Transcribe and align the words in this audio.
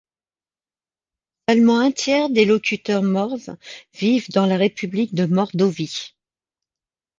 Seulement 1.47 1.79
un 1.79 1.91
tiers 1.91 2.31
des 2.31 2.45
locuteurs 2.45 3.03
mordves 3.03 3.55
vivent 3.93 4.31
dans 4.31 4.47
la 4.47 4.57
république 4.57 5.13
de 5.13 5.27
Mordovie. 5.27 6.15